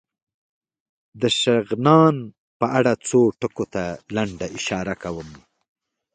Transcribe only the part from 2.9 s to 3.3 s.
څو